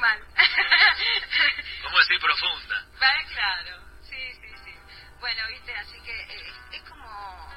[0.00, 0.24] Mal.
[1.84, 2.86] Vamos a decir profunda.
[3.02, 3.76] Va, claro,
[4.08, 4.74] sí, sí, sí.
[5.20, 7.52] Bueno, viste, así que eh, es como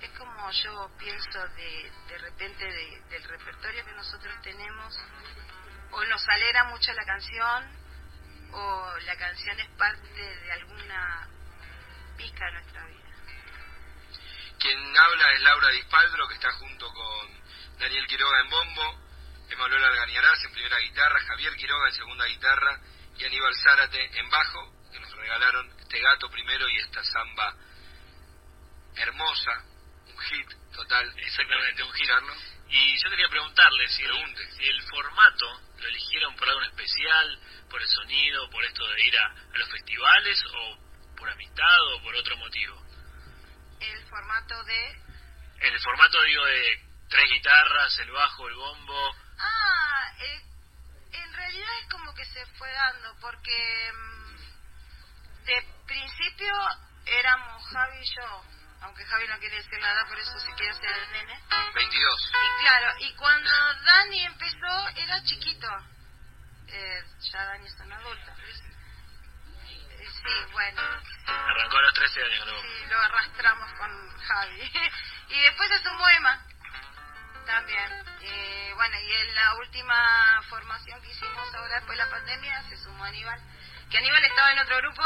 [0.00, 4.98] es como yo pienso de, de repente de- del repertorio que nosotros tenemos,
[5.94, 7.84] o nos alegra mucho la canción,
[8.52, 11.28] o la canción es parte de alguna
[12.16, 13.00] pizca de nuestra vida.
[14.58, 19.00] Quien habla es Laura Dispaldro, que está junto con Daniel Quiroga en bombo,
[19.50, 22.80] Emanuel Algañarás en primera guitarra, Javier Quiroga en segunda guitarra
[23.16, 27.54] y Aníbal Zárate en bajo, que nos regalaron este gato primero y esta samba
[28.96, 29.64] hermosa,
[30.06, 31.14] un hit total.
[31.18, 32.02] Exactamente, un hit.
[32.02, 32.53] Escucharlo.
[32.74, 34.50] Y yo quería preguntarle si el, Pregunte.
[34.50, 37.38] si el formato lo eligieron por algo en especial,
[37.70, 42.02] por el sonido, por esto de ir a, a los festivales, o por amistad, o
[42.02, 42.82] por otro motivo.
[43.78, 45.02] El formato de...
[45.60, 49.16] El formato, digo, de tres guitarras, el bajo, el bombo.
[49.38, 50.42] Ah, eh,
[51.12, 56.52] en realidad es como que se fue dando, porque mm, de principio
[57.06, 58.44] éramos Javi y yo,
[58.84, 61.40] aunque Javi no quiere decir nada, por eso se quiere hacer el nene.
[61.74, 62.32] 22.
[62.32, 63.50] Y claro, y cuando
[63.82, 65.68] Dani empezó era chiquito.
[66.68, 68.30] Eh, ya Dani es un adulto.
[69.64, 70.82] Eh, sí, bueno,
[71.26, 72.62] Arrancó a los 13 años bombo.
[72.62, 74.72] sí, lo arrastramos con Javi.
[75.28, 76.46] y después se sumó Emma
[77.46, 78.04] también.
[78.20, 82.76] Eh, bueno, y en la última formación que hicimos ahora después de la pandemia se
[82.76, 83.40] sumó Aníbal.
[83.90, 85.02] Que Aníbal estaba en otro grupo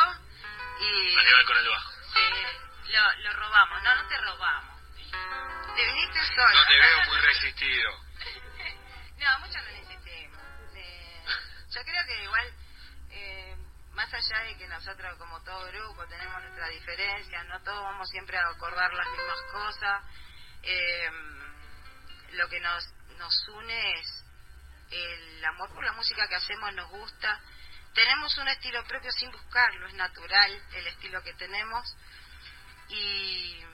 [0.81, 1.17] y...
[1.17, 1.93] Aníbal con el bajo.
[2.15, 3.83] Sí, lo, lo robamos.
[3.83, 4.79] No, no te robamos.
[5.77, 6.55] Te viniste solo.
[6.55, 7.91] No te veo muy resistido.
[9.19, 10.41] No, mucho no necesitemos.
[10.77, 11.25] Eh,
[11.75, 12.55] yo creo que igual,
[13.11, 13.57] eh,
[13.91, 18.39] más allá de que nosotros como todo grupo tenemos nuestras diferencias, no todos vamos siempre
[18.39, 20.05] a acordar las mismas cosas,
[20.63, 21.11] eh,
[22.31, 22.85] lo que nos,
[23.19, 24.25] nos une es
[24.93, 27.41] el amor por la música que hacemos, nos gusta.
[27.95, 31.97] Tenemos un estilo propio sin buscarlo, es natural el estilo que tenemos
[32.89, 33.65] y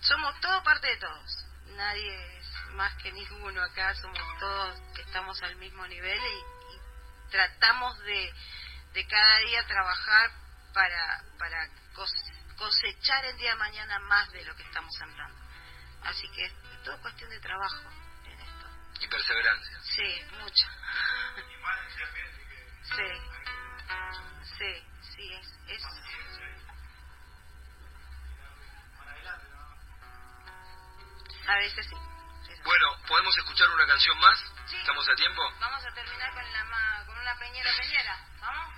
[0.00, 1.44] somos todo parte de todos.
[1.76, 7.30] Nadie es más que ninguno acá, somos todos que estamos al mismo nivel y, y
[7.30, 8.32] tratamos de,
[8.94, 10.30] de cada día trabajar
[10.74, 15.38] para, para cos- cosechar el día de mañana más de lo que estamos sembrando.
[16.04, 16.52] Así que es
[16.84, 17.90] todo cuestión de trabajo
[18.24, 18.66] en esto.
[19.00, 19.80] Y perseverancia.
[19.82, 20.66] Sí, mucho.
[22.82, 23.04] Sí,
[24.58, 25.82] sí, sí, es, es...
[31.48, 31.96] A veces sí.
[32.52, 32.62] Eso.
[32.64, 34.38] Bueno, ¿podemos escuchar una canción más?
[34.66, 34.76] Sí.
[34.76, 35.42] ¿Estamos a tiempo?
[35.60, 38.16] Vamos a terminar con, la ma- con una peñera peñera.
[38.40, 38.74] ¿Vamos?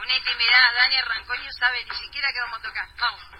[0.00, 0.96] Una intimidad, Dani
[1.44, 2.88] no sabe ni siquiera qué vamos a tocar.
[2.98, 3.37] Vamos.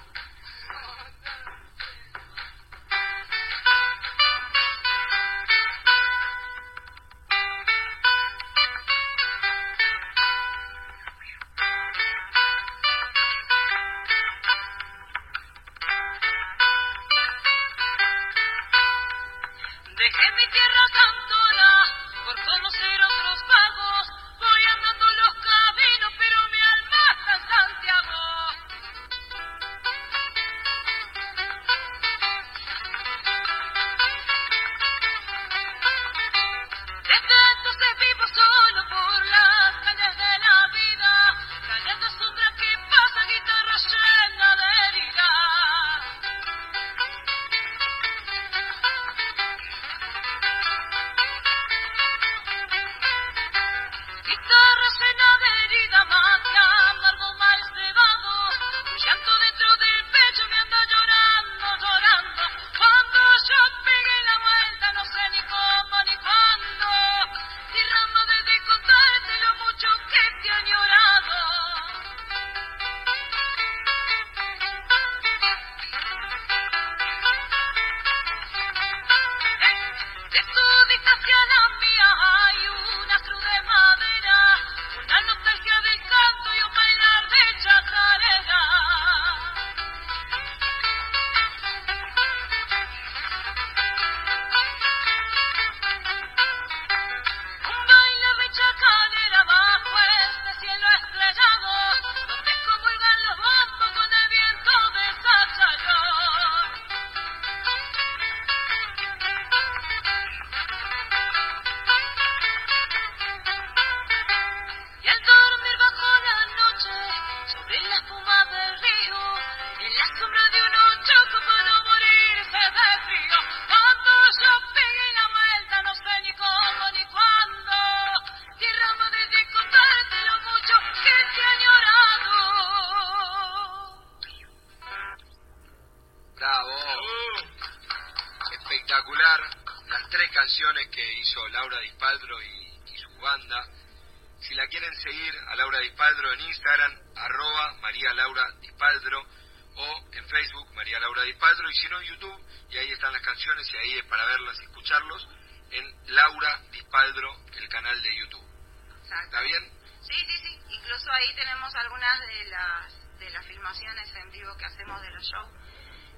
[160.88, 165.22] Incluso ahí tenemos algunas de las de las filmaciones en vivo que hacemos de los
[165.22, 165.50] shows.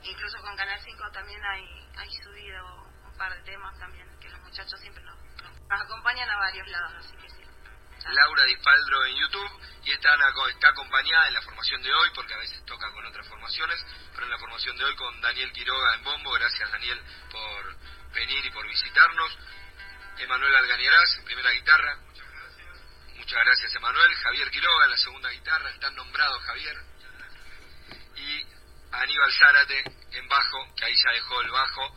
[0.05, 1.67] Incluso con Canal 5 también hay,
[1.97, 5.19] hay subido un par de temas también, que los muchachos siempre nos,
[5.71, 7.43] acompañan a varios lados, así que sí.
[8.15, 10.11] Laura Dispaldro en YouTube y está,
[10.49, 14.23] está acompañada en la formación de hoy, porque a veces toca con otras formaciones, pero
[14.27, 17.77] en la formación de hoy con Daniel Quiroga en bombo, gracias Daniel por
[18.13, 19.37] venir y por visitarnos,
[20.19, 21.99] Emanuel Algañarás primera guitarra,
[23.31, 26.77] muchas gracias Emanuel, Javier Quiroga en la segunda guitarra, están nombrados Javier,
[28.17, 28.45] y
[28.91, 31.97] Aníbal Zárate en bajo, que ahí ya dejó el bajo,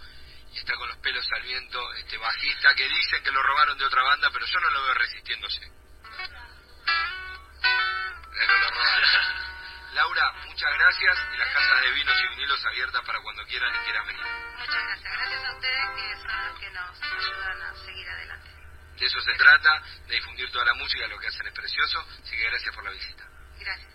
[0.53, 3.85] y está con los pelos al viento, este bajista que dicen que lo robaron de
[3.85, 5.71] otra banda, pero yo no lo veo resistiéndose.
[8.31, 9.09] Pero lo robaron.
[9.95, 13.79] Laura, muchas gracias y las casas de vinos y vinilos abiertas para cuando quieran y
[13.79, 14.25] quieran venir.
[14.59, 15.13] Muchas gracias.
[15.13, 18.52] Gracias a ustedes que son los que nos ayudan a seguir adelante.
[18.97, 22.35] De eso se trata, de difundir toda la música, lo que hacen es precioso, así
[22.35, 23.23] que gracias por la visita.
[23.59, 23.93] Gracias.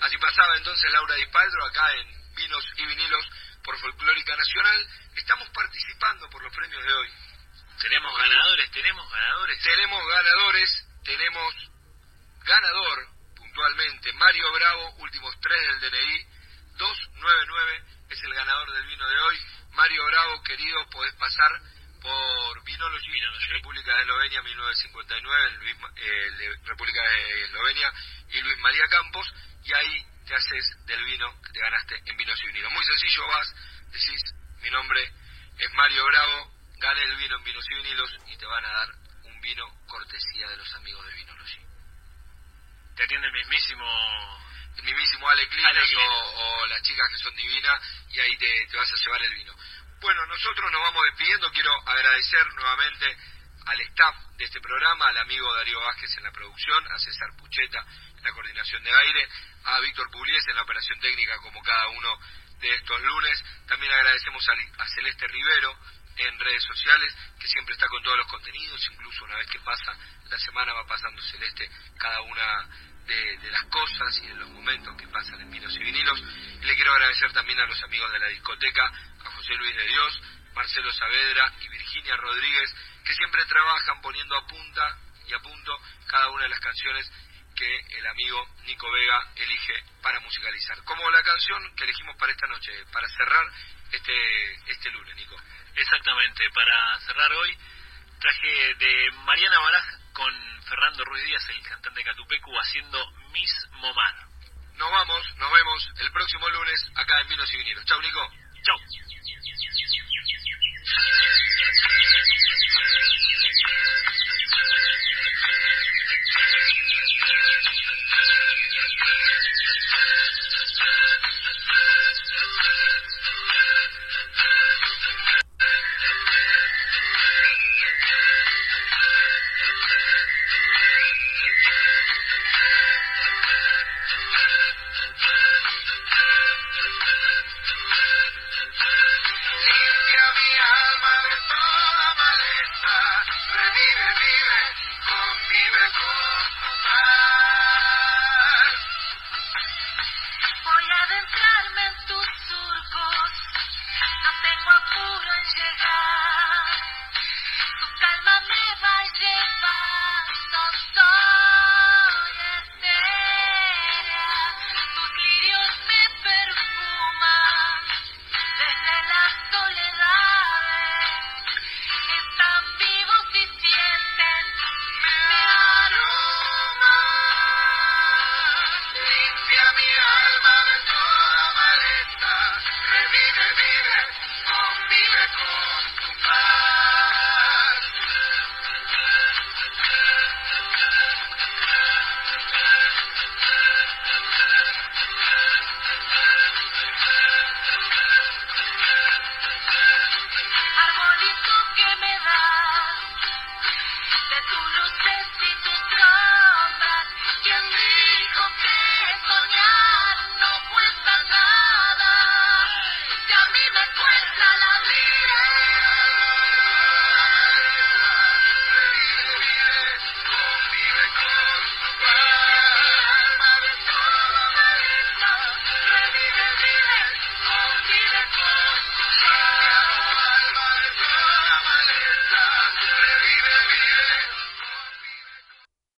[0.00, 3.28] Así pasaba entonces Laura Dispaldro acá en Vinos y Vinilos
[3.62, 4.88] por Folclórica Nacional.
[5.14, 7.08] Estamos participando por los premios de hoy.
[7.80, 9.62] Tenemos ganadores, tenemos ganadores.
[9.62, 11.54] Tenemos ganadores, tenemos
[12.44, 16.26] ganador puntualmente, Mario Bravo, últimos tres del DNI,
[16.78, 19.38] 299 es el ganador del vino de hoy.
[19.72, 21.60] Mario Bravo, querido, podés pasar
[22.00, 23.46] por Vinology, Vinology.
[23.46, 27.92] República de Eslovenia, 1959, Luis Ma- eh, de República de Eslovenia,
[28.30, 29.26] y Luis María Campos,
[29.64, 32.72] y ahí te haces del vino que te ganaste en Vinos y Vinilos.
[32.72, 33.54] Muy sencillo, vas,
[33.92, 34.20] decís,
[34.62, 35.12] mi nombre
[35.58, 38.88] es Mario Bravo, gané el vino en Vinos y Vinilos, y te van a dar
[39.24, 41.60] un vino cortesía de los amigos de Vinology.
[42.96, 44.40] Te atiende el mismísimo...
[44.76, 46.06] el mismísimo Ale Clines Ale Clines.
[46.08, 47.80] o, o las chicas que son divinas
[48.10, 49.54] y ahí te, te vas a llevar el vino.
[50.00, 51.50] Bueno, nosotros nos vamos despidiendo.
[51.52, 53.16] Quiero agradecer nuevamente
[53.66, 57.84] al staff de este programa, al amigo Darío Vázquez en la producción, a César Pucheta
[58.16, 59.28] en la coordinación de aire,
[59.64, 62.18] a Víctor Pugliese en la operación técnica como cada uno
[62.60, 63.44] de estos lunes.
[63.68, 65.76] También agradecemos a, Celeste Rivero
[66.16, 69.92] en redes sociales, que siempre está con todos los contenidos, incluso una vez que pasa
[70.30, 72.68] la semana va pasando Celeste cada una
[73.10, 76.22] de, las cosas y de los momentos que pasan en Vinos y Vinilos.
[76.62, 79.86] Y le quiero agradecer también a los amigos de la discoteca, a José Luis de
[79.86, 80.22] Dios,
[80.54, 86.30] Marcelo Saavedra y Virginia Rodríguez, que siempre trabajan poniendo a punta y a punto cada
[86.30, 87.10] una de las canciones
[87.56, 90.82] que el amigo Nico Vega elige para musicalizar.
[90.84, 93.46] Como la canción que elegimos para esta noche, para cerrar
[93.90, 95.36] este, este lunes, Nico.
[95.74, 97.56] Exactamente, para cerrar hoy
[98.20, 102.98] traje de Mariana Baraj con Fernando Ruiz Díaz, el cantante de Catupecu, haciendo
[103.32, 104.14] Miss Momar.
[104.76, 107.84] Nos vamos, nos vemos el próximo lunes acá en Vinos y Vinilos.
[107.86, 108.30] Chau, Nico.
[108.62, 108.76] Chau.